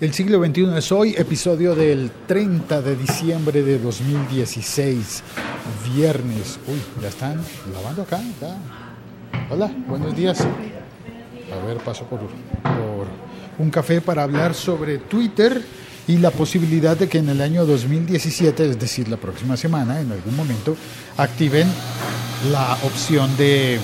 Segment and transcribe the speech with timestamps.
[0.00, 5.24] El siglo XXI es hoy, episodio del 30 de diciembre de 2016,
[5.92, 6.60] viernes.
[6.68, 7.40] Uy, ya están
[7.74, 8.20] lavando acá.
[9.50, 10.38] Hola, buenos días.
[10.40, 12.20] A ver, paso por,
[13.58, 15.60] un café para hablar sobre Twitter
[16.06, 20.12] y la posibilidad de que en el año 2017, es decir, la próxima semana, en
[20.12, 20.76] algún momento,
[21.16, 21.66] activen
[22.52, 23.80] la opción de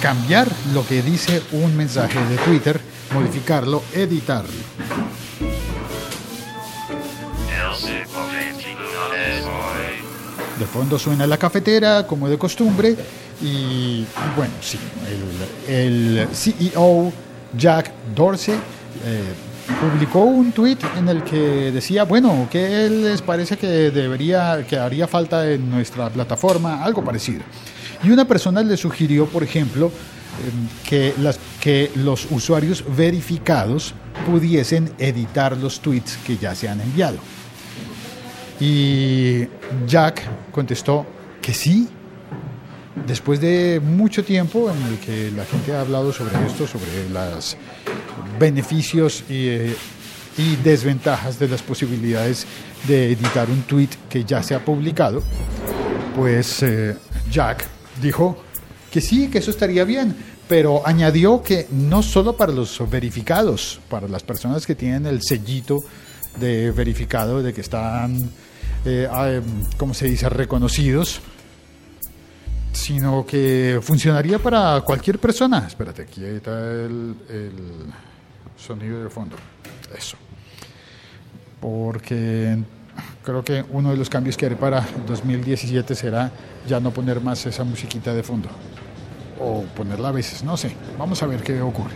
[0.00, 2.80] cambiar lo que dice un mensaje de Twitter,
[3.12, 4.50] modificarlo, editarlo.
[10.62, 12.94] De fondo suena la cafetera, como de costumbre,
[13.42, 14.78] y bueno, sí,
[15.68, 17.12] el, CEO
[17.58, 19.24] Jack Dorsey eh,
[19.80, 25.08] publicó un tweet en el que decía, bueno, ¿qué les parece que debería, que haría
[25.08, 26.84] falta en nuestra plataforma?
[26.84, 27.40] Algo parecido.
[28.04, 31.12] Y una persona le sugirió, por ejemplo, em, que,
[31.60, 33.94] que los usuarios verificados
[34.30, 37.18] pudiesen editar los tweets que ya se han enviado.
[38.64, 39.48] Y
[39.88, 41.04] Jack contestó
[41.40, 41.88] que sí.
[43.08, 47.56] Después de mucho tiempo en el que la gente ha hablado sobre esto, sobre los
[48.38, 49.76] beneficios y, eh,
[50.38, 52.46] y desventajas de las posibilidades
[52.86, 55.24] de editar un tweet que ya se ha publicado,
[56.14, 56.96] pues eh,
[57.32, 57.66] Jack
[58.00, 58.44] dijo
[58.92, 60.14] que sí, que eso estaría bien,
[60.48, 65.80] pero añadió que no solo para los verificados, para las personas que tienen el sellito
[66.38, 68.18] de verificado, de que están,
[68.84, 69.40] eh, ah,
[69.76, 71.20] como se dice?, reconocidos,
[72.72, 75.64] sino que funcionaría para cualquier persona.
[75.66, 77.52] Espérate, aquí está el, el
[78.56, 79.36] sonido de fondo.
[79.96, 80.16] Eso.
[81.60, 82.58] Porque
[83.22, 86.30] creo que uno de los cambios que haré para 2017 será
[86.66, 88.48] ya no poner más esa musiquita de fondo.
[89.38, 90.74] O ponerla a veces, no sé.
[90.98, 91.94] Vamos a ver qué ocurre.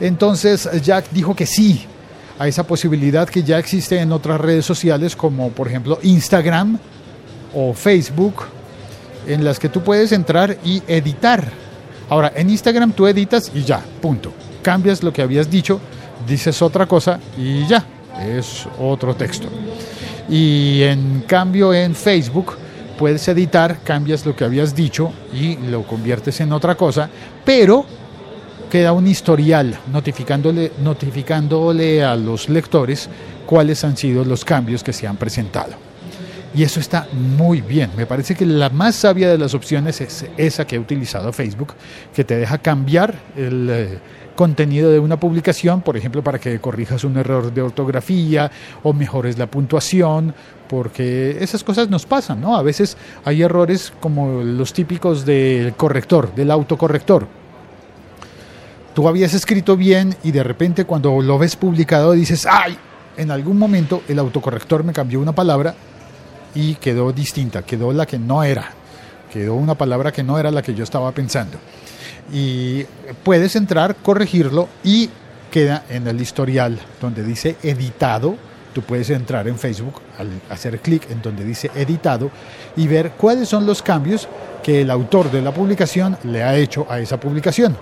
[0.00, 1.86] Entonces Jack dijo que sí
[2.40, 6.78] a esa posibilidad que ya existe en otras redes sociales como por ejemplo Instagram
[7.54, 8.44] o Facebook
[9.26, 11.44] en las que tú puedes entrar y editar.
[12.08, 14.32] Ahora, en Instagram tú editas y ya, punto.
[14.62, 15.80] Cambias lo que habías dicho,
[16.26, 17.84] dices otra cosa y ya,
[18.18, 19.48] es otro texto.
[20.26, 22.56] Y en cambio en Facebook
[22.98, 27.10] puedes editar, cambias lo que habías dicho y lo conviertes en otra cosa,
[27.44, 27.84] pero
[28.70, 33.10] queda un historial notificándole, notificándole a los lectores
[33.44, 35.74] cuáles han sido los cambios que se han presentado.
[36.54, 37.90] Y eso está muy bien.
[37.96, 41.74] Me parece que la más sabia de las opciones es esa que ha utilizado Facebook,
[42.14, 43.98] que te deja cambiar el eh,
[44.34, 48.50] contenido de una publicación, por ejemplo, para que corrijas un error de ortografía
[48.82, 50.34] o mejores la puntuación,
[50.68, 52.56] porque esas cosas nos pasan, ¿no?
[52.56, 57.39] A veces hay errores como los típicos del corrector, del autocorrector.
[59.00, 62.76] Tú habías escrito bien y de repente cuando lo ves publicado dices, ay,
[63.16, 65.74] en algún momento el autocorrector me cambió una palabra
[66.54, 68.72] y quedó distinta, quedó la que no era,
[69.32, 71.56] quedó una palabra que no era la que yo estaba pensando.
[72.30, 72.84] Y
[73.22, 75.08] puedes entrar, corregirlo y
[75.50, 78.36] queda en el historial donde dice editado.
[78.74, 82.30] Tú puedes entrar en Facebook al hacer clic en donde dice editado
[82.76, 84.28] y ver cuáles son los cambios
[84.62, 87.78] que el autor de la publicación le ha hecho a esa publicación.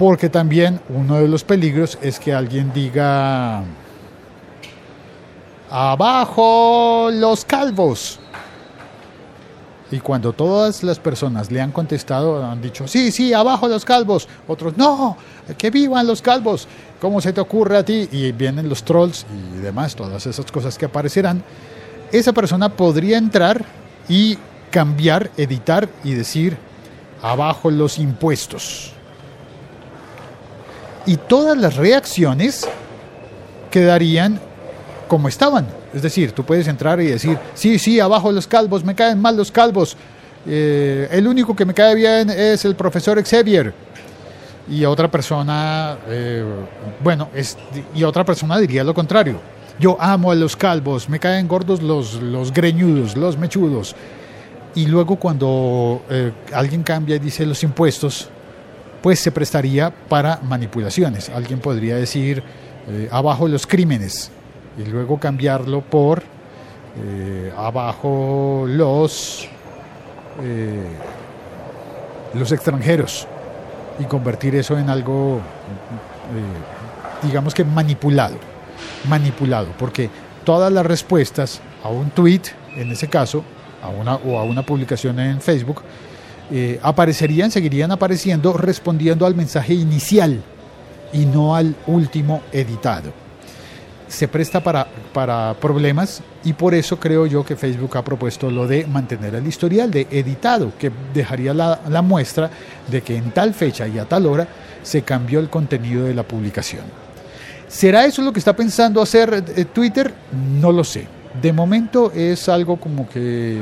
[0.00, 3.62] Porque también uno de los peligros es que alguien diga
[5.68, 8.18] abajo los calvos.
[9.90, 14.26] Y cuando todas las personas le han contestado, han dicho, sí, sí, abajo los calvos.
[14.48, 15.18] Otros, no,
[15.58, 16.66] que vivan los calvos.
[16.98, 18.08] ¿Cómo se te ocurre a ti?
[18.10, 21.44] Y vienen los trolls y demás, todas esas cosas que aparecerán.
[22.10, 23.66] Esa persona podría entrar
[24.08, 24.38] y
[24.70, 26.56] cambiar, editar y decir,
[27.20, 28.94] abajo los impuestos.
[31.06, 32.68] Y todas las reacciones
[33.70, 34.40] quedarían
[35.08, 35.66] como estaban.
[35.92, 39.36] Es decir, tú puedes entrar y decir, sí, sí, abajo los calvos, me caen mal
[39.36, 39.96] los calvos.
[40.46, 43.74] Eh, el único que me cae bien es el profesor Xavier.
[44.68, 46.44] Y otra persona, eh,
[47.02, 47.56] bueno, es,
[47.94, 49.40] y otra persona diría lo contrario.
[49.80, 53.96] Yo amo a los calvos, me caen gordos los, los greñudos, los mechudos.
[54.74, 58.28] Y luego cuando eh, alguien cambia y dice los impuestos,
[59.02, 61.28] pues se prestaría para manipulaciones.
[61.30, 62.42] Alguien podría decir
[63.10, 64.30] abajo los crímenes
[64.78, 66.22] y luego cambiarlo por
[66.96, 69.48] eh, abajo los
[70.42, 70.88] eh,
[72.34, 73.28] los extranjeros
[73.98, 78.36] y convertir eso en algo eh, digamos que manipulado
[79.08, 80.10] manipulado porque
[80.44, 82.42] todas las respuestas a un tweet
[82.76, 83.44] en ese caso
[83.82, 85.82] a una o a una publicación en Facebook
[86.82, 90.42] aparecerían seguirían apareciendo respondiendo al mensaje inicial
[91.12, 93.12] y no al último editado
[94.10, 98.66] se presta para, para problemas y por eso creo yo que Facebook ha propuesto lo
[98.66, 102.50] de mantener el historial de editado, que dejaría la, la muestra
[102.88, 104.48] de que en tal fecha y a tal hora
[104.82, 106.82] se cambió el contenido de la publicación.
[107.68, 110.12] ¿Será eso lo que está pensando hacer eh, Twitter?
[110.60, 111.06] No lo sé.
[111.40, 113.60] De momento es algo como que,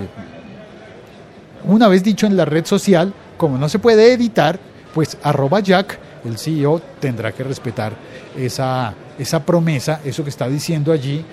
[1.64, 4.58] una vez dicho en la red social, como no se puede editar,
[4.94, 7.92] pues arroba Jack, el CEO, tendrá que respetar
[8.36, 11.24] esa, esa promesa, eso que está diciendo allí,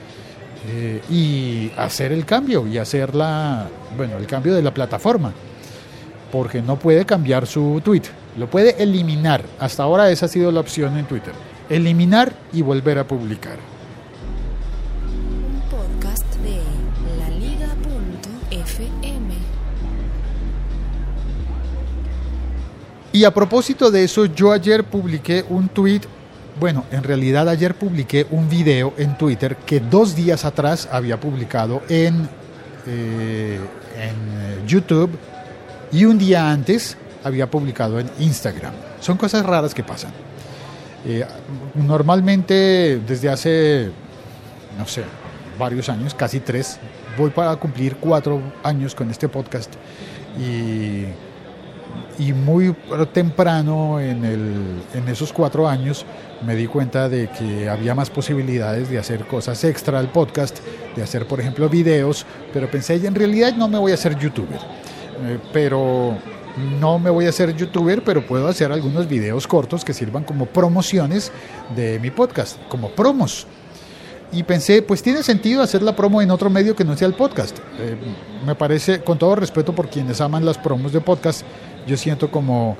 [0.68, 3.68] eh, y hacer el cambio, y hacer la,
[3.98, 5.34] bueno, el cambio de la plataforma,
[6.32, 8.04] porque no puede cambiar su tweet,
[8.38, 9.44] lo puede eliminar.
[9.60, 11.34] Hasta ahora esa ha sido la opción en Twitter,
[11.70, 13.75] eliminar y volver a publicar.
[23.16, 26.02] Y a propósito de eso, yo ayer publiqué un tweet,
[26.60, 31.82] bueno, en realidad ayer publiqué un video en Twitter que dos días atrás había publicado
[31.88, 32.28] en,
[32.86, 33.58] eh,
[33.98, 35.12] en YouTube
[35.94, 38.74] y un día antes había publicado en Instagram.
[39.00, 40.12] Son cosas raras que pasan.
[41.06, 41.26] Eh,
[41.74, 43.92] normalmente desde hace,
[44.78, 45.04] no sé,
[45.58, 46.80] varios años, casi tres,
[47.18, 49.74] voy para cumplir cuatro años con este podcast
[50.38, 51.06] y
[52.18, 52.76] y muy
[53.14, 56.06] temprano en, el, en esos cuatro años
[56.46, 60.60] me di cuenta de que había más posibilidades de hacer cosas extra al podcast,
[60.96, 64.60] de hacer por ejemplo videos, pero pensé, en realidad no me voy a hacer youtuber,
[65.24, 66.18] eh, pero
[66.80, 70.46] no me voy a hacer youtuber, pero puedo hacer algunos videos cortos que sirvan como
[70.46, 71.32] promociones
[71.76, 73.48] de mi podcast, como promos
[74.32, 77.14] y pensé, pues tiene sentido hacer la promo en otro medio que no sea el
[77.14, 77.58] podcast.
[77.80, 77.96] Eh,
[78.46, 81.44] me parece, con todo respeto por quienes aman las promos de podcast,
[81.88, 82.78] yo siento como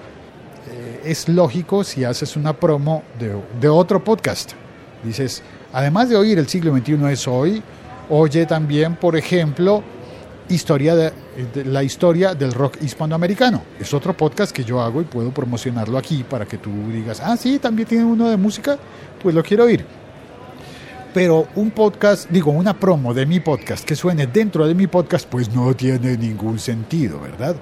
[0.70, 4.54] eh, es lógico si haces una promo de, de, otro podcast.
[5.04, 5.44] Dices,
[5.74, 7.62] además de oír el siglo XXI es hoy,
[8.10, 9.84] oye también, por ejemplo,
[10.50, 11.14] historia de,
[11.66, 13.62] la historia del rock hispanoamericano.
[13.80, 17.38] Es otro podcast que yo hago y puedo promocionarlo aquí para que tú digas, ah,
[17.38, 18.78] sí, también tiene uno de música,
[19.22, 19.86] pues lo quiero oír
[21.16, 25.26] pero un podcast, digo, una promo de mi podcast que suene dentro de mi podcast,
[25.30, 27.56] pues no tiene ningún sentido, ¿verdad?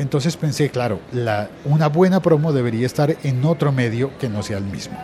[0.00, 4.58] Entonces pensé, claro, la, una buena promo debería estar en otro medio que no sea
[4.58, 4.98] el mismo.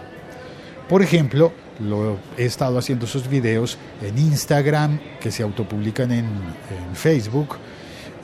[0.89, 6.97] Por ejemplo, lo, he estado haciendo esos videos en Instagram, que se autopublican en, en
[6.97, 7.51] Facebook,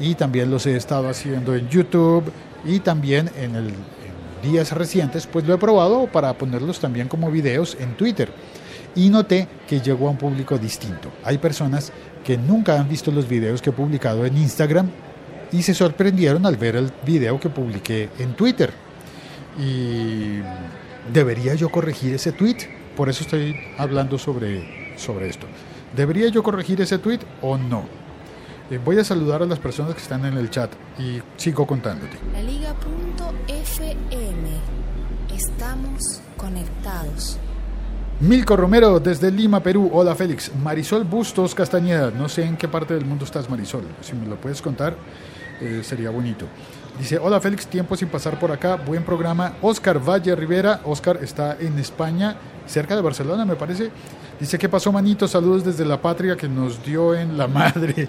[0.00, 2.24] y también los he estado haciendo en YouTube,
[2.64, 7.30] y también en, el, en días recientes, pues lo he probado para ponerlos también como
[7.30, 8.28] videos en Twitter
[8.98, 11.12] y noté que llegó a un público distinto.
[11.22, 11.92] Hay personas
[12.24, 14.90] que nunca han visto los videos que he publicado en Instagram
[15.52, 18.72] y se sorprendieron al ver el video que publiqué en Twitter.
[19.56, 20.40] Y
[21.12, 22.56] debería yo corregir ese tweet,
[22.96, 25.46] por eso estoy hablando sobre, sobre esto.
[25.94, 27.84] ¿Debería yo corregir ese tweet o no?
[28.68, 32.18] Eh, voy a saludar a las personas que están en el chat y sigo contándote.
[32.32, 32.78] La Liga.fm.
[35.32, 37.38] Estamos conectados.
[38.20, 39.90] Milko Romero desde Lima, Perú.
[39.92, 40.50] Hola Félix.
[40.56, 42.10] Marisol Bustos Castañeda.
[42.10, 43.84] No sé en qué parte del mundo estás Marisol.
[44.00, 44.96] Si me lo puedes contar
[45.60, 46.44] eh, sería bonito.
[46.98, 48.74] Dice, hola Félix, tiempo sin pasar por acá.
[48.74, 49.54] Buen programa.
[49.62, 50.80] Oscar Valle Rivera.
[50.84, 52.36] Oscar está en España,
[52.66, 53.92] cerca de Barcelona me parece.
[54.40, 55.28] Dice, ¿qué pasó manito?
[55.28, 58.08] Saludos desde la patria que nos dio en la madre.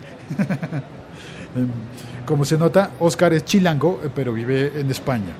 [2.25, 5.36] Como se nota, Oscar es chilango, eh, pero vive en España.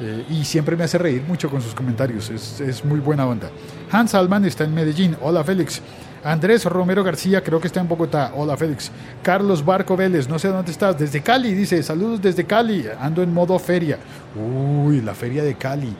[0.00, 3.48] Eh, y siempre me hace reír mucho con sus comentarios, es, es, muy buena onda.
[3.92, 5.80] Hans Alman está en Medellín, hola Félix.
[6.24, 8.90] Andrés Romero García, creo que está en Bogotá, hola Félix.
[9.22, 13.32] Carlos Barco Vélez, no sé dónde estás, desde Cali, dice, saludos desde Cali, ando en
[13.32, 13.98] modo feria.
[14.34, 15.94] Uy, la feria de Cali.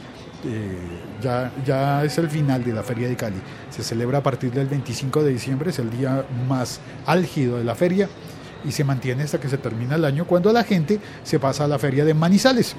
[0.46, 0.78] Eh,
[1.22, 3.40] ya, ya es el final de la feria de Cali.
[3.70, 7.74] Se celebra a partir del 25 de diciembre, es el día más álgido de la
[7.74, 8.08] feria
[8.64, 11.68] y se mantiene hasta que se termina el año cuando la gente se pasa a
[11.68, 12.74] la feria de Manizales.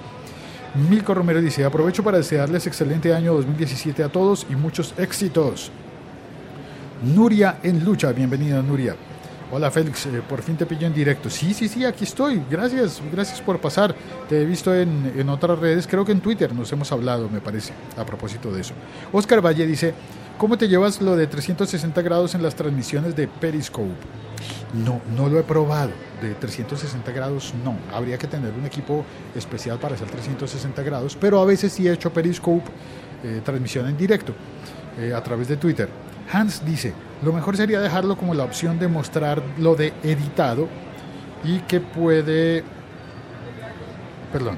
[0.75, 5.71] Milko Romero dice, aprovecho para desearles excelente año 2017 a todos y muchos éxitos.
[7.15, 8.93] Nuria en lucha, bienvenida Nuria.
[9.53, 11.29] Hola Félix, eh, por fin te pillo en directo.
[11.29, 12.43] Sí, sí, sí, aquí estoy.
[12.49, 13.95] Gracias, gracias por pasar.
[14.27, 17.39] Te he visto en, en otras redes, creo que en Twitter nos hemos hablado, me
[17.39, 18.73] parece, a propósito de eso.
[19.13, 19.93] Oscar Valle dice,
[20.37, 24.24] ¿cómo te llevas lo de 360 grados en las transmisiones de Periscope?
[24.73, 25.91] No, no lo he probado.
[26.21, 27.77] De 360 grados, no.
[27.93, 31.93] Habría que tener un equipo especial para hacer 360 grados, pero a veces sí he
[31.93, 32.69] hecho Periscope,
[33.23, 34.33] eh, transmisión en directo,
[34.99, 35.89] eh, a través de Twitter.
[36.31, 40.67] Hans dice, lo mejor sería dejarlo como la opción de mostrar lo de editado
[41.43, 42.63] y que puede,
[44.31, 44.57] perdón,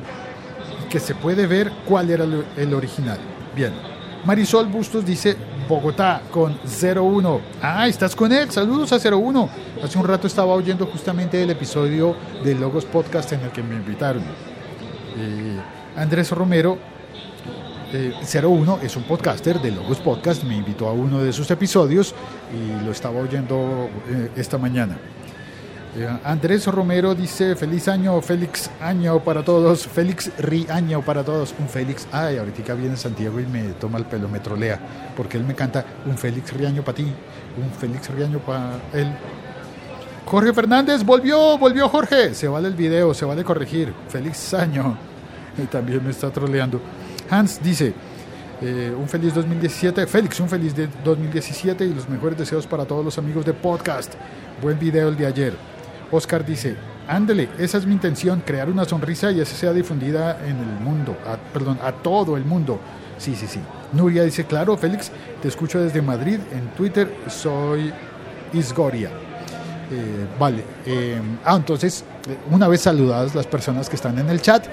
[0.89, 2.25] que se puede ver cuál era
[2.55, 3.19] el original.
[3.55, 3.73] Bien,
[4.27, 5.37] Marisol Bustos dice
[5.69, 7.41] Bogotá con 01.
[7.61, 8.51] Ah, estás con él.
[8.51, 9.49] Saludos a 01.
[9.81, 13.75] Hace un rato estaba oyendo justamente el episodio de Logos Podcast en el que me
[13.75, 14.21] invitaron.
[15.17, 15.57] Eh,
[15.95, 16.77] Andrés Romero,
[17.93, 20.43] eh, 01, es un podcaster de Logos Podcast.
[20.43, 22.13] Me invitó a uno de sus episodios
[22.53, 24.97] y lo estaba oyendo eh, esta mañana.
[25.97, 31.55] Eh, Andrés Romero dice feliz año, Félix año para todos, Félix Ri año para todos,
[31.57, 34.79] un Félix, ay, ahorita viene Santiago y me toma el pelo, me trolea,
[35.15, 39.11] porque él me canta un Félix Riaño para ti, un Félix Riaño para él.
[40.23, 44.95] Jorge Fernández volvió, volvió Jorge, se vale el video, se vale corregir, feliz año,
[45.57, 46.79] y también me está troleando.
[47.27, 47.91] Hans dice,
[48.61, 53.03] eh, un feliz 2017, Félix, un feliz de 2017 y los mejores deseos para todos
[53.03, 54.13] los amigos de podcast.
[54.61, 55.76] Buen video el de ayer.
[56.11, 56.75] Oscar dice,
[57.07, 61.15] ándele, esa es mi intención, crear una sonrisa y esa sea difundida en el mundo,
[61.53, 62.79] perdón, a todo el mundo.
[63.17, 63.59] Sí, sí, sí.
[63.93, 65.11] Nuria dice, claro, Félix,
[65.41, 67.91] te escucho desde Madrid, en Twitter soy
[68.53, 69.09] Isgoria.
[69.89, 72.03] Eh, vale, eh, ah, entonces,
[72.51, 74.67] una vez saludadas las personas que están en el chat,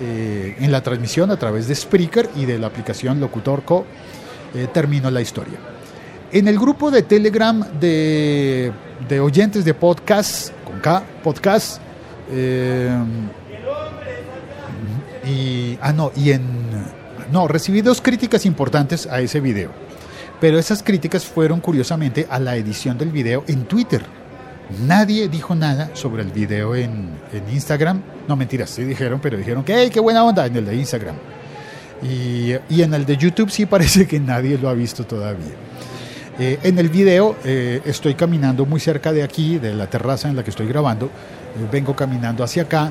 [0.00, 3.84] eh, en la transmisión a través de Spreaker y de la aplicación Locutorco,
[4.54, 5.58] eh, termino la historia.
[6.30, 8.72] En el grupo de Telegram de,
[9.06, 10.50] de oyentes de podcast,
[10.82, 11.80] K, podcast,
[12.32, 12.90] eh,
[15.24, 16.42] y, ah, no, y en,
[17.30, 19.70] no, recibí dos críticas importantes a ese video,
[20.40, 24.02] pero esas críticas fueron curiosamente a la edición del video en Twitter.
[24.84, 28.02] Nadie dijo nada sobre el video en, en Instagram.
[28.26, 31.14] No, mentiras, sí dijeron, pero dijeron que, hey, qué buena onda en el de Instagram.
[32.02, 35.54] Y, y en el de YouTube sí parece que nadie lo ha visto todavía.
[36.38, 40.36] Eh, en el video eh, estoy caminando muy cerca de aquí, de la terraza en
[40.36, 41.06] la que estoy grabando.
[41.06, 42.90] Eh, vengo caminando hacia acá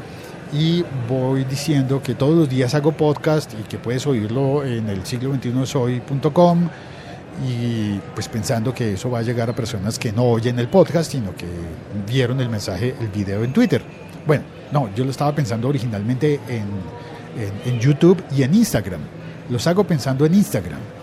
[0.53, 5.05] y voy diciendo que todos los días hago podcast y que puedes oírlo en el
[5.05, 6.69] siglo 21 soy.com
[7.47, 11.11] y pues pensando que eso va a llegar a personas que no oyen el podcast,
[11.11, 11.47] sino que
[12.05, 13.81] vieron el mensaje, el video en Twitter.
[14.27, 16.65] Bueno, no, yo lo estaba pensando originalmente en,
[17.41, 19.01] en, en YouTube y en Instagram.
[19.49, 21.00] Los hago pensando en Instagram.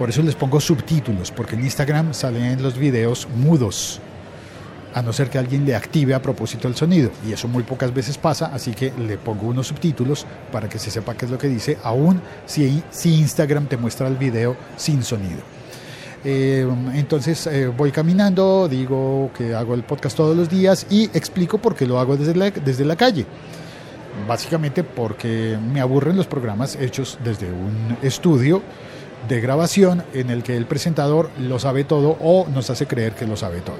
[0.00, 4.00] Por eso les pongo subtítulos, porque en Instagram salen los videos mudos,
[4.94, 7.10] a no ser que alguien le active a propósito el sonido.
[7.28, 10.90] Y eso muy pocas veces pasa, así que le pongo unos subtítulos para que se
[10.90, 15.02] sepa qué es lo que dice, aún si, si Instagram te muestra el video sin
[15.02, 15.42] sonido.
[16.24, 21.58] Eh, entonces eh, voy caminando, digo que hago el podcast todos los días y explico
[21.58, 23.26] por qué lo hago desde desde la calle.
[24.26, 28.62] Básicamente porque me aburren los programas hechos desde un estudio
[29.28, 33.26] de grabación en el que el presentador lo sabe todo o nos hace creer que
[33.26, 33.78] lo sabe todo.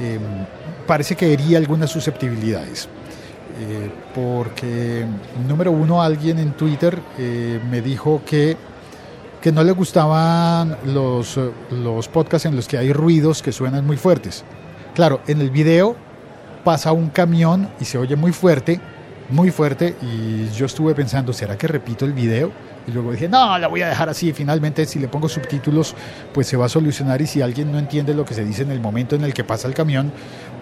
[0.00, 0.18] Eh,
[0.86, 2.88] parece que hería algunas susceptibilidades.
[3.60, 5.04] Eh, porque,
[5.46, 8.56] número uno, alguien en Twitter eh, me dijo que,
[9.40, 11.38] que no le gustaban los,
[11.70, 14.44] los podcasts en los que hay ruidos que suenan muy fuertes.
[14.94, 15.96] Claro, en el video
[16.64, 18.80] pasa un camión y se oye muy fuerte,
[19.30, 22.50] muy fuerte, y yo estuve pensando, ¿será que repito el video?
[22.86, 24.32] Y luego dije, no, la voy a dejar así.
[24.32, 25.94] Finalmente, si le pongo subtítulos,
[26.32, 27.20] pues se va a solucionar.
[27.22, 29.44] Y si alguien no entiende lo que se dice en el momento en el que
[29.44, 30.12] pasa el camión,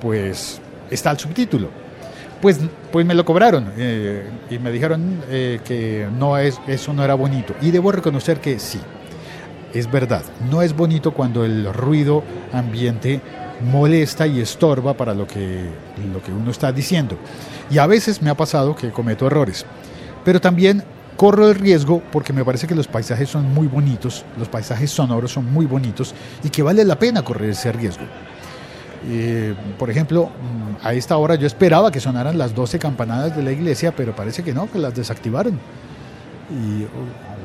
[0.00, 0.60] pues
[0.90, 1.68] está el subtítulo.
[2.40, 2.58] Pues,
[2.90, 7.14] pues me lo cobraron eh, y me dijeron eh, que no es, eso no era
[7.14, 7.54] bonito.
[7.62, 8.80] Y debo reconocer que sí,
[9.72, 10.22] es verdad.
[10.50, 13.20] No es bonito cuando el ruido ambiente
[13.70, 15.68] molesta y estorba para lo que,
[16.12, 17.16] lo que uno está diciendo.
[17.70, 19.64] Y a veces me ha pasado que cometo errores.
[20.24, 20.82] Pero también
[21.22, 25.30] corro el riesgo porque me parece que los paisajes son muy bonitos, los paisajes sonoros
[25.30, 28.02] son muy bonitos y que vale la pena correr ese riesgo.
[29.08, 30.30] Eh, por ejemplo,
[30.82, 34.42] a esta hora yo esperaba que sonaran las 12 campanadas de la iglesia, pero parece
[34.42, 35.60] que no, que las desactivaron.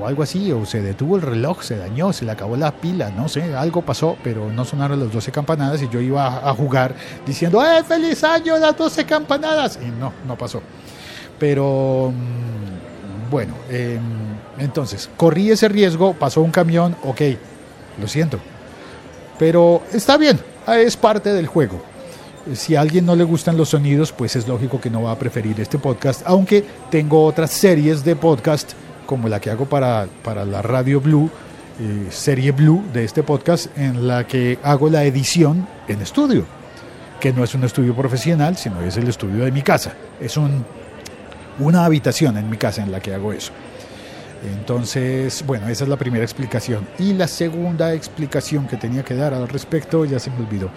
[0.02, 3.12] O, algo así, o se detuvo el reloj, se dañó, se le acabó la pila,
[3.12, 6.96] no sé, algo pasó, pero no sonaron las 12 campanadas y yo iba a, jugar
[7.28, 9.78] diciendo, ¡eh, feliz año, las 12 campanadas!
[9.80, 10.64] Y no, no pasó.
[11.38, 12.12] Pero
[13.30, 14.00] bueno, eh,
[14.58, 17.22] entonces, corrí ese riesgo, pasó un camión, ok,
[18.00, 18.40] lo siento.
[19.38, 21.82] Pero está bien, es parte del juego.
[22.54, 25.20] Si a alguien no le gustan los sonidos, pues es lógico que no va a
[25.20, 28.72] preferir este podcast, aunque tengo otras series de podcast,
[29.06, 31.30] como la que hago para, para la Radio Blue,
[31.80, 36.46] eh, serie Blue de este podcast, en la que hago la edición en estudio,
[37.20, 39.94] que no es un estudio profesional, sino es el estudio de mi casa.
[40.20, 40.66] Es un
[41.60, 43.52] una habitación en mi casa en la que hago eso.
[44.44, 46.88] Entonces, bueno, esa es la primera explicación.
[47.00, 50.70] Y la segunda explicación que tenía que dar al respecto ya se me olvidó.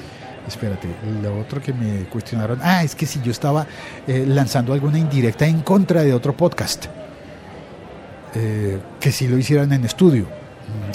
[0.46, 0.88] Espérate,
[1.22, 3.66] lo otro que me cuestionaron, ah, es que si yo estaba
[4.06, 6.86] eh, lanzando alguna indirecta en contra de otro podcast,
[8.34, 10.26] eh, que si lo hicieran en estudio.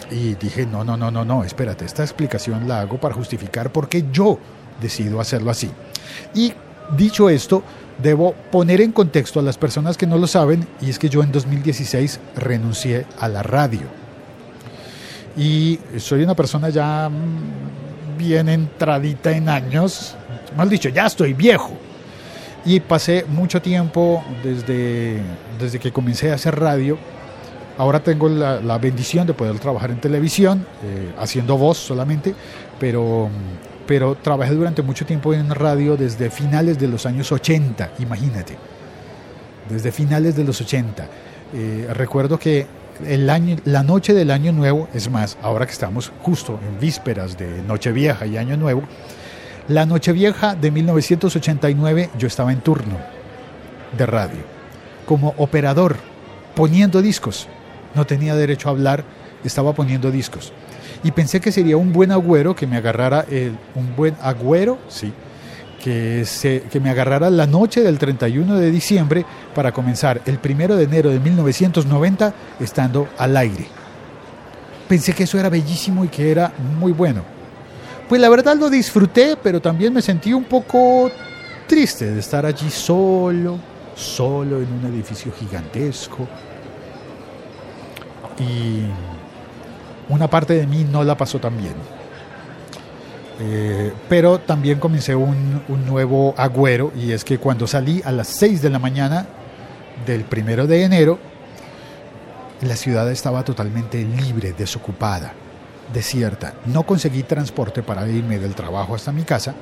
[0.10, 3.90] Y dije, no, no, no, no, no, espérate, esta explicación la hago para justificar por
[3.90, 4.40] qué yo
[4.82, 5.70] decido hacerlo así.
[6.34, 6.54] Y
[6.96, 7.64] dicho esto,
[8.02, 11.24] debo poner en contexto a las personas que no lo saben, y es que yo
[11.24, 13.84] en 2016 renuncié a la radio.
[15.38, 20.16] Y soy una persona ya mm, bien entradita en años,
[20.56, 21.72] mal dicho, ya estoy viejo.
[22.66, 25.22] Y pasé mucho tiempo desde,
[25.60, 26.98] desde que comencé a hacer radio.
[27.78, 32.34] Ahora tengo la, bendición de poder trabajar en televisión, eh, haciendo voz solamente,
[32.80, 33.30] pero,
[33.88, 38.56] pero trabajé durante mucho tiempo en radio desde finales de los años 80, imagínate.
[39.70, 41.08] Desde finales de los 80.
[41.54, 42.68] Eh, recuerdo que
[43.06, 47.38] el año, la noche del Año Nuevo, es más, ahora que estamos justo en vísperas
[47.38, 48.84] de Nochevieja y Año Nuevo,
[49.68, 52.98] la Nochevieja de 1989 yo estaba en turno
[53.98, 54.40] de radio,
[55.06, 55.98] como operador,
[56.56, 57.48] poniendo discos.
[57.96, 59.04] No tenía derecho a hablar,
[59.44, 60.54] estaba poniendo discos.
[61.06, 65.14] Y pensé que sería un buen agüero que me agarrara, el, un buen agüero, sí,
[65.82, 70.76] que, se, que me agarrara la noche del 31 de diciembre para comenzar el 1
[70.76, 73.68] de enero de 1990 estando al aire.
[74.90, 77.36] Pensé que eso era bellísimo y que era muy bueno
[78.08, 81.10] pues la verdad lo disfruté, pero también me sentí un poco
[81.68, 83.58] triste de estar allí solo,
[83.96, 86.28] solo en un edificio gigantesco.
[88.38, 88.82] Y
[90.10, 91.74] una parte de mí no la pasó tan bien.
[93.40, 98.30] Eh, pero también comencé un, un, nuevo agüero y es que cuando salí a las
[98.30, 99.26] 6 de la mañana
[100.06, 101.20] del primero de enero,
[102.62, 105.34] la ciudad estaba totalmente libre, desocupada
[105.94, 106.54] desierta.
[106.66, 109.56] No conseguí transporte para irme del trabajo hasta mi casa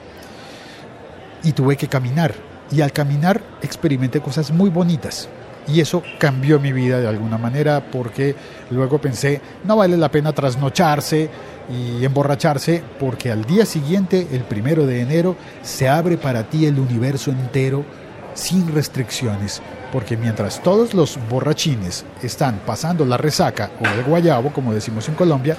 [1.43, 2.33] y tuve que caminar.
[2.71, 5.27] Y al caminar experimenté cosas muy bonitas.
[5.67, 8.35] Y eso cambió mi vida de alguna manera porque
[8.69, 11.29] luego pensé, no vale la pena trasnocharse
[11.69, 16.79] y emborracharse porque al día siguiente, el primero de enero, se abre para ti el
[16.79, 17.85] universo entero
[18.33, 19.61] sin restricciones.
[19.91, 25.15] Porque mientras todos los borrachines están pasando la resaca o el guayabo, como decimos en
[25.15, 25.55] Colombia,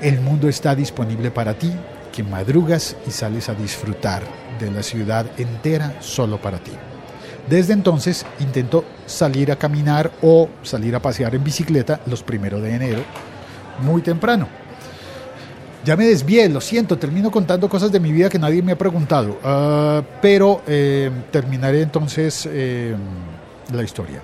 [0.00, 1.72] el mundo está disponible para ti,
[2.12, 4.22] que madrugas y sales a disfrutar
[4.58, 6.72] de la ciudad entera solo para ti.
[7.48, 12.74] Desde entonces intento salir a caminar o salir a pasear en bicicleta los primeros de
[12.74, 13.02] enero,
[13.82, 14.48] muy temprano.
[15.84, 18.78] Ya me desvié, lo siento, termino contando cosas de mi vida que nadie me ha
[18.78, 22.94] preguntado, uh, pero eh, terminaré entonces eh,
[23.70, 24.22] la historia.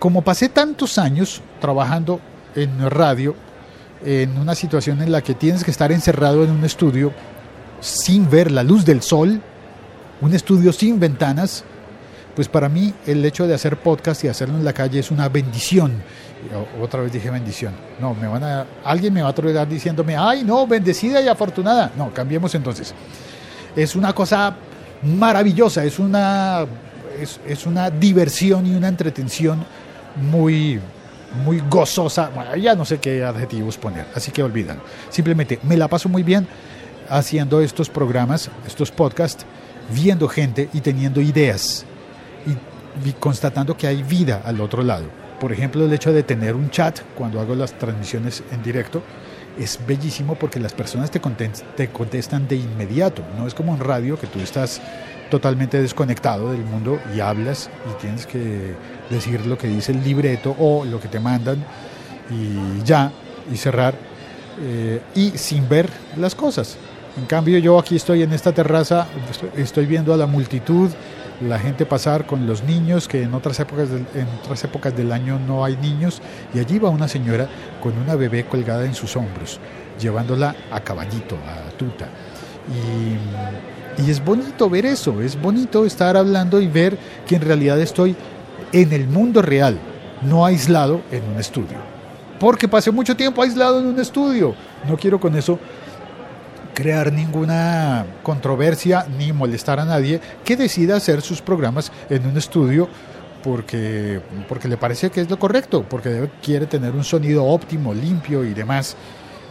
[0.00, 2.20] Como pasé tantos años trabajando
[2.56, 3.36] en radio,
[4.04, 7.12] en una situación en la que tienes que estar encerrado en un estudio
[7.80, 9.40] sin ver la luz del sol,
[10.20, 11.64] un estudio sin ventanas,
[12.36, 15.30] pues para mí el hecho de hacer podcast y hacerlo en la calle es una
[15.30, 16.02] bendición.
[16.80, 17.72] Otra vez dije bendición.
[17.98, 21.92] No, me van a, alguien me va a trolear diciéndome, ay no, bendecida y afortunada.
[21.96, 22.94] No, cambiemos entonces.
[23.74, 24.54] Es una cosa
[25.02, 26.66] maravillosa, es una,
[27.18, 29.64] es, es una diversión y una entretención
[30.16, 30.78] muy,
[31.42, 34.78] muy gozosa, bueno, ya no sé qué adjetivos poner, así que olvidan.
[35.08, 36.46] Simplemente me la paso muy bien
[37.08, 39.46] haciendo estos programas, estos podcasts,
[39.90, 41.86] viendo gente y teniendo ideas
[43.18, 45.04] constatando que hay vida al otro lado.
[45.40, 49.02] Por ejemplo, el hecho de tener un chat cuando hago las transmisiones en directo
[49.58, 51.20] es bellísimo porque las personas te,
[51.76, 53.22] te contestan de inmediato.
[53.38, 54.80] No es como en radio que tú estás
[55.30, 58.74] totalmente desconectado del mundo y hablas y tienes que
[59.10, 61.64] decir lo que dice el libreto o lo que te mandan
[62.30, 63.12] y ya,
[63.52, 63.94] y cerrar,
[64.60, 66.76] eh, y sin ver las cosas.
[67.16, 69.06] En cambio yo aquí estoy en esta terraza,
[69.56, 70.90] estoy viendo a la multitud,
[71.40, 75.12] la gente pasar con los niños, que en otras épocas del, en otras épocas del
[75.12, 76.20] año no hay niños,
[76.54, 77.48] y allí va una señora
[77.82, 79.60] con una bebé colgada en sus hombros,
[80.00, 82.08] llevándola a caballito, a tuta.
[82.68, 87.80] Y, y es bonito ver eso, es bonito estar hablando y ver que en realidad
[87.80, 88.16] estoy
[88.72, 89.78] en el mundo real,
[90.22, 91.96] no aislado en un estudio.
[92.38, 94.54] Porque pasé mucho tiempo aislado en un estudio.
[94.86, 95.58] No quiero con eso
[96.76, 102.86] crear ninguna controversia ni molestar a nadie que decida hacer sus programas en un estudio
[103.42, 108.44] porque, porque le parece que es lo correcto, porque quiere tener un sonido óptimo, limpio
[108.44, 108.94] y demás.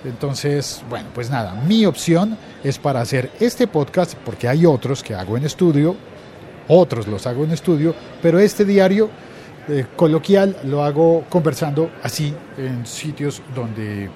[0.04, 5.16] Entonces, bueno, pues nada, mi opción es para hacer este podcast, porque hay otros que
[5.16, 5.96] hago en estudio,
[6.68, 9.10] otros los hago en estudio, pero este diario
[9.68, 14.12] eh, coloquial lo hago conversando así en sitios donde,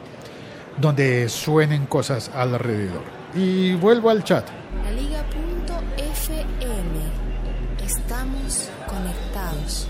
[0.79, 3.03] donde suenen cosas alrededor.
[3.35, 4.47] Y vuelvo al chat.
[4.83, 6.39] La Liga.fm.
[7.85, 9.87] Estamos conectados.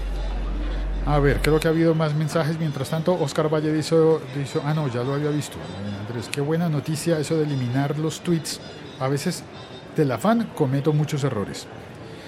[1.05, 2.59] A ver, creo que ha habido más mensajes.
[2.59, 3.95] Mientras tanto, Oscar Valle dice,
[4.35, 5.57] dice ah, no, ya lo había visto.
[6.07, 8.59] Andrés, qué buena noticia eso de eliminar los tweets.
[8.99, 9.43] A veces,
[9.95, 11.67] del afán, cometo muchos errores.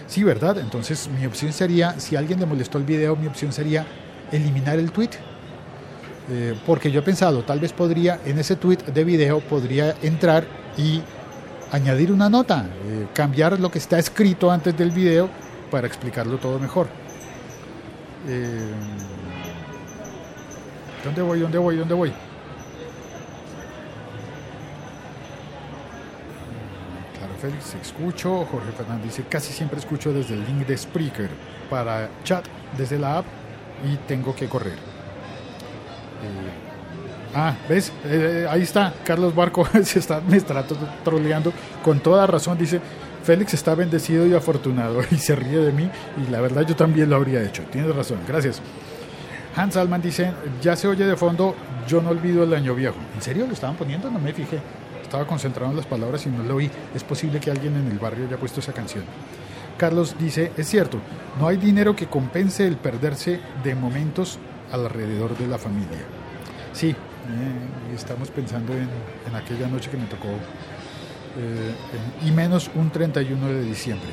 [0.08, 0.58] Sí, ¿verdad?
[0.58, 3.86] Entonces, mi opción sería, si alguien le molestó el video, mi opción sería
[4.32, 5.12] eliminar el tweet.
[6.29, 10.45] Eh, porque yo he pensado, tal vez podría, en ese tweet de video, podría entrar
[10.77, 11.01] y
[11.71, 15.29] añadir una nota, eh, cambiar lo que está escrito antes del video
[15.71, 16.88] para explicarlo todo mejor.
[18.27, 18.71] Eh,
[21.03, 21.39] ¿Dónde voy?
[21.39, 21.77] ¿Dónde voy?
[21.77, 22.13] ¿Dónde voy?
[27.17, 28.45] Claro, Félix, escucho.
[28.45, 31.29] Jorge Fernández dice, casi siempre escucho desde el link de Spreaker
[31.69, 32.45] para chat
[32.77, 33.25] desde la app
[33.91, 34.90] y tengo que correr.
[36.23, 37.91] Eh, ah, ¿ves?
[38.05, 40.63] Eh, ahí está, Carlos Barco se está, me está
[41.03, 41.53] troleando
[41.84, 42.57] con toda razón.
[42.57, 42.79] Dice,
[43.23, 47.10] Félix está bendecido y afortunado y se ríe de mí y la verdad yo también
[47.10, 47.63] lo habría hecho.
[47.71, 48.62] Tienes razón, gracias.
[49.55, 50.31] Hans Alman dice,
[50.62, 51.55] ya se oye de fondo,
[51.88, 52.95] yo no olvido el año viejo.
[53.13, 54.10] ¿En serio lo estaban poniendo?
[54.10, 54.60] No me fijé.
[55.01, 56.71] Estaba concentrado en las palabras y no lo oí.
[56.95, 59.03] Es posible que alguien en el barrio haya puesto esa canción.
[59.77, 60.99] Carlos dice, es cierto,
[61.38, 64.39] no hay dinero que compense el perderse de momentos
[64.71, 65.99] alrededor de la familia.
[66.73, 66.95] Sí, eh,
[67.95, 68.89] estamos pensando en,
[69.27, 70.29] en aquella noche que me tocó
[71.38, 71.73] eh,
[72.25, 74.10] y menos un 31 de diciembre.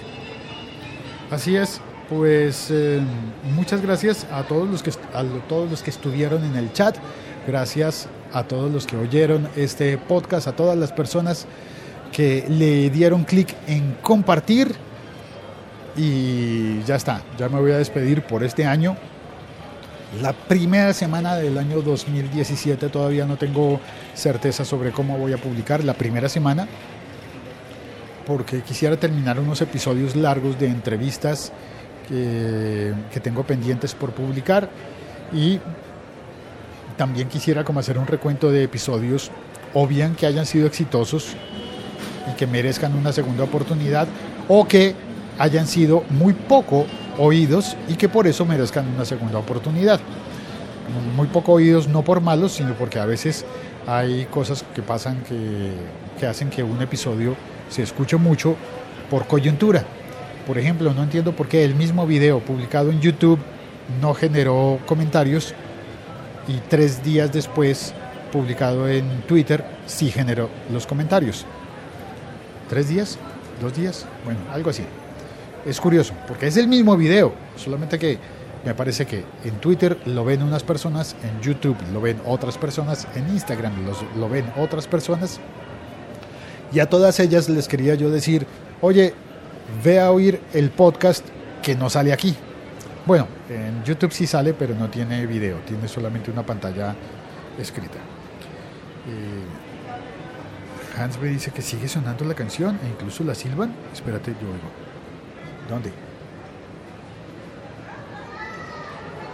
[1.31, 3.01] Así es, pues eh,
[3.55, 6.97] muchas gracias a todos los que a todos los que estuvieron en el chat,
[7.47, 11.47] gracias a todos los que oyeron este podcast, a todas las personas
[12.13, 14.75] que le dieron clic en compartir
[15.97, 18.97] y ya está, ya me voy a despedir por este año.
[20.23, 23.79] La primera semana del año 2017 todavía no tengo
[24.15, 26.67] certeza sobre cómo voy a publicar la primera semana,
[28.27, 31.53] porque quisiera terminar unos episodios largos de entrevistas
[32.09, 34.71] que, tengo pendientes por publicar
[35.31, 35.61] y
[36.97, 39.31] también quisiera como hacer un recuento de episodios
[39.75, 41.37] o bien que hayan sido exitosos
[42.33, 44.09] y que merezcan una segunda oportunidad
[44.49, 44.95] o que
[45.39, 46.87] hayan sido muy poco
[47.19, 50.01] oídos y que por eso merezcan una segunda oportunidad.
[51.17, 53.45] Muy poco oídos no por malos, sino porque a veces
[53.87, 55.73] hay cosas que pasan que,
[56.19, 57.37] que hacen que un episodio
[57.69, 58.57] se escucha mucho
[59.11, 59.85] por coyuntura.
[60.47, 63.39] Por ejemplo, no entiendo por qué el mismo video publicado en YouTube
[64.01, 65.55] no generó comentarios
[66.47, 67.93] y tres días después
[68.33, 71.45] publicado en Twitter sí generó los comentarios.
[72.69, 73.19] ¿Tres días?
[73.61, 74.07] ¿Dos días?
[74.25, 74.85] Bueno, algo así.
[75.69, 78.19] Es curioso, porque es el mismo video, solamente que
[78.65, 83.07] me parece que en Twitter lo ven unas personas, en YouTube lo ven otras personas,
[83.15, 83.75] en Instagram
[84.17, 85.39] lo ven otras personas
[86.73, 88.47] y a todas ellas les quería yo decir,
[88.81, 89.13] oye,
[89.85, 91.23] ve a oír el podcast
[91.63, 92.35] que no sale aquí.
[93.05, 96.95] Bueno, en YouTube sí sale, pero no tiene video, tiene solamente una pantalla
[97.59, 97.99] escrita.
[99.07, 99.45] Eh,
[100.99, 103.75] Hans me dice que sigue sonando la canción e incluso la silban.
[103.93, 104.88] Espérate, yo oigo.
[105.69, 105.93] ¿Dónde?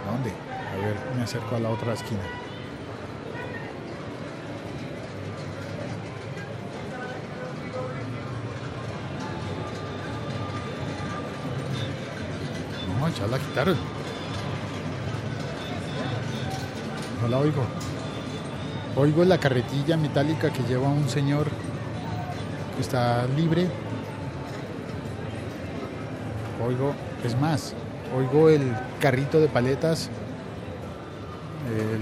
[0.05, 0.31] ¿Dónde?
[0.51, 2.21] A ver, me acerco a la otra esquina.
[13.13, 13.77] ya la quitaron.
[17.21, 17.63] No la oigo.
[18.95, 21.47] Oigo la carretilla metálica que lleva un señor
[22.75, 23.67] que está libre.
[26.67, 27.73] Oigo, es más,
[28.15, 28.61] oigo el
[28.99, 30.09] carrito de paletas.
[31.69, 31.97] Eh,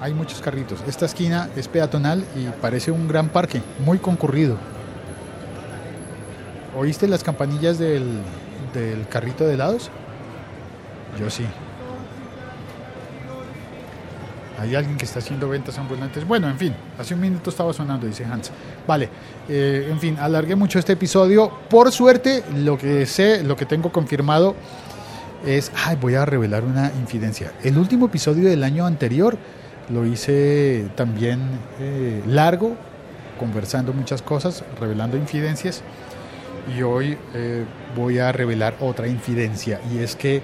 [0.00, 0.82] hay muchos carritos.
[0.86, 4.56] Esta esquina es peatonal y parece un gran parque, muy concurrido.
[6.76, 8.20] ¿Oíste las campanillas del,
[8.74, 9.90] del carrito de helados?
[11.18, 11.44] Yo sí.
[14.58, 16.26] Hay alguien que está haciendo ventas ambulantes.
[16.26, 18.50] Bueno, en fin, hace un minuto estaba sonando, dice Hans.
[18.86, 19.08] Vale,
[19.48, 21.50] eh, en fin, alargué mucho este episodio.
[21.70, 24.56] Por suerte, lo que sé, lo que tengo confirmado
[25.46, 25.70] es.
[25.84, 27.52] Ay, voy a revelar una infidencia.
[27.62, 29.38] El último episodio del año anterior
[29.90, 31.40] lo hice también
[31.78, 32.76] eh, largo,
[33.38, 35.82] conversando muchas cosas, revelando infidencias
[36.76, 37.64] y hoy eh,
[37.96, 40.42] voy a revelar otra infidencia y es que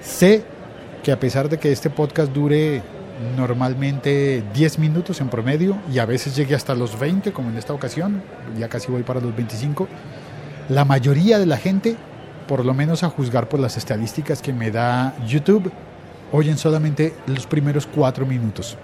[0.00, 0.42] sé
[1.02, 2.82] que a pesar de que este podcast dure
[3.36, 7.72] normalmente 10 minutos en promedio y a veces llegue hasta los 20 como en esta
[7.72, 8.22] ocasión,
[8.58, 9.88] ya casi voy para los 25,
[10.68, 11.96] la mayoría de la gente,
[12.48, 15.70] por lo menos a juzgar por las estadísticas que me da YouTube,
[16.32, 18.76] oyen solamente los primeros 4 minutos.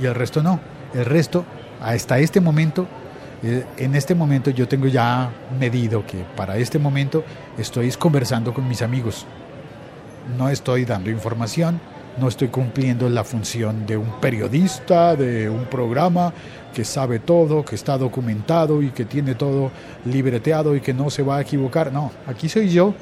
[0.00, 0.60] Y el resto no.
[0.94, 1.44] El resto,
[1.80, 2.86] hasta este momento,
[3.40, 7.22] Eh, en este momento yo tengo ya medido que para este momento
[7.56, 9.26] estoy conversando con mis amigos.
[10.36, 11.80] No estoy dando información,
[12.18, 16.32] no estoy cumpliendo la función de un periodista, de un programa
[16.74, 19.70] que sabe todo, que está documentado y que tiene todo
[20.04, 21.92] libreteado y que no se va a equivocar.
[21.92, 22.94] No, aquí soy yo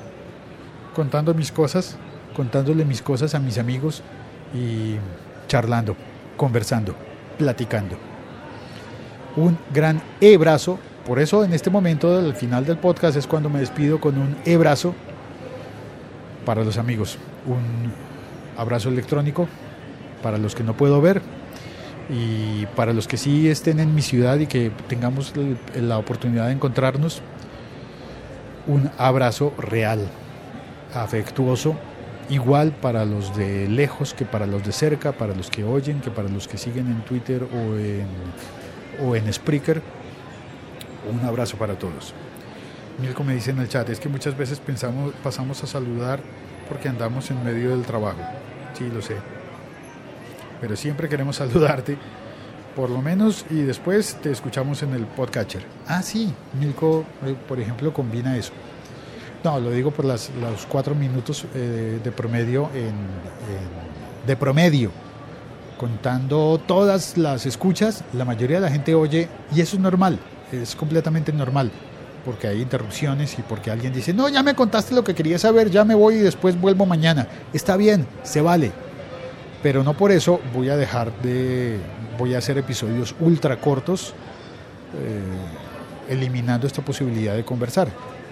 [0.94, 1.96] contando mis cosas,
[2.34, 4.02] contándole mis cosas a mis amigos
[4.54, 4.96] y
[5.48, 5.96] charlando,
[6.36, 6.94] conversando,
[7.38, 7.96] platicando.
[9.36, 13.60] Un gran e-brazo, por eso en este momento, al final del podcast, es cuando me
[13.60, 14.94] despido con un e-brazo
[16.46, 17.18] para los amigos.
[17.46, 17.92] Un
[18.56, 19.46] abrazo electrónico
[20.22, 21.20] para los que no puedo ver
[22.08, 25.34] y para los que sí estén en mi ciudad y que tengamos
[25.74, 27.20] la oportunidad de encontrarnos,
[28.66, 30.08] un abrazo real,
[30.94, 31.76] afectuoso,
[32.30, 36.10] igual para los de lejos que para los de cerca, para los que oyen, que
[36.10, 38.06] para los que siguen en Twitter o en,
[39.04, 39.82] o en Spreaker.
[41.12, 42.14] Un abrazo para todos.
[42.98, 46.20] Milko me dice en el chat, es que muchas veces pensamos, pasamos a saludar
[46.68, 48.20] porque andamos en medio del trabajo.
[48.74, 49.16] Sí, lo sé.
[50.60, 51.98] Pero siempre queremos saludarte,
[52.74, 55.62] por lo menos, y después te escuchamos en el podcatcher.
[55.86, 58.52] Ah, sí, Milko, eh, por ejemplo, combina eso.
[59.44, 62.94] No, lo digo por las, los cuatro minutos eh, de promedio en,
[64.26, 64.90] de promedio.
[65.76, 70.18] Contando todas las escuchas, la mayoría de la gente oye, y eso es normal,
[70.50, 71.70] es completamente normal
[72.26, 75.70] porque hay interrupciones y porque alguien dice, no, ya me contaste lo que quería saber,
[75.70, 77.28] ya me voy y después vuelvo mañana.
[77.52, 78.72] Está bien, se vale.
[79.62, 81.78] Pero no por eso voy a dejar de,
[82.18, 84.12] voy a hacer episodios ultra cortos,
[85.00, 87.88] eh, eliminando esta posibilidad de conversar.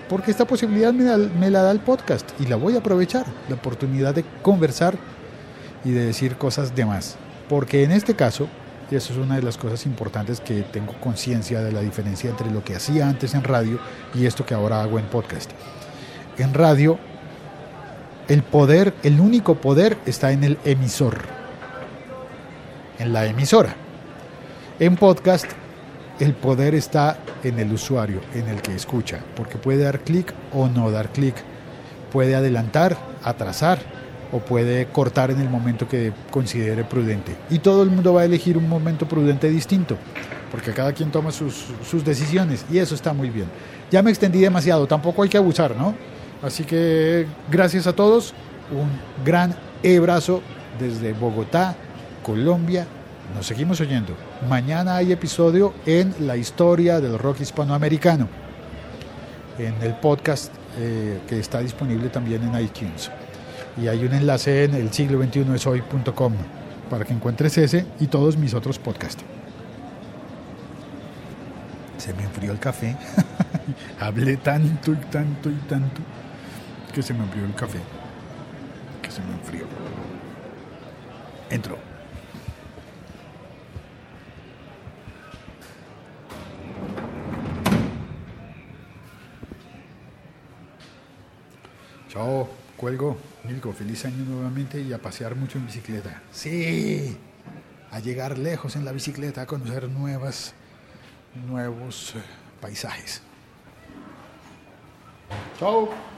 [0.08, 3.54] Porque esta posibilidad me, me la da el podcast y la voy a aprovechar, la
[3.54, 4.96] oportunidad de conversar
[5.84, 7.14] y de decir cosas de más.
[7.48, 8.48] Porque en este caso,
[8.90, 12.50] y eso es una de las cosas importantes que tengo conciencia de la diferencia entre
[12.50, 13.78] lo que hacía antes en radio
[14.14, 15.50] y esto que ahora hago en podcast.
[16.38, 16.98] En radio,
[18.28, 21.22] el poder, el único poder está en el emisor,
[22.98, 23.76] en la emisora.
[24.78, 25.46] En podcast,
[26.20, 30.68] el poder está en el usuario, en el que escucha, porque puede dar clic o
[30.68, 31.34] no dar clic,
[32.12, 33.78] puede adelantar, atrasar,
[34.32, 37.36] o puede cortar en el momento que considere prudente.
[37.50, 39.96] Y todo el mundo va a elegir un momento prudente distinto,
[40.50, 43.46] porque cada quien toma sus, sus decisiones y eso está muy bien.
[43.90, 45.94] Ya me extendí demasiado, tampoco hay que abusar, ¿no?
[46.42, 48.34] Así que gracias a todos,
[48.70, 48.88] un
[49.24, 50.42] gran abrazo
[50.78, 51.76] desde Bogotá,
[52.22, 52.86] Colombia.
[53.34, 54.14] Nos seguimos oyendo.
[54.48, 58.28] Mañana hay episodio en la historia del rock hispanoamericano,
[59.58, 63.10] en el podcast eh, que está disponible también en iTunes
[63.76, 66.34] y hay un enlace en el siglo 21 es hoy.com
[66.88, 69.24] para que encuentres ese y todos mis otros podcasts.
[71.98, 72.96] Se me enfrió el café.
[74.00, 76.02] Hablé tanto y tanto y tanto
[76.94, 77.78] que se me enfrió el café.
[79.02, 79.66] Que se me enfrió.
[81.50, 81.78] Entró.
[92.08, 93.33] Chao, cuelgo.
[93.72, 96.22] Feliz año nuevamente y a pasear mucho en bicicleta.
[96.32, 97.16] Sí,
[97.90, 100.54] a llegar lejos en la bicicleta, a conocer nuevas,
[101.46, 102.22] nuevos eh,
[102.60, 103.22] paisajes.
[105.58, 106.13] Chao.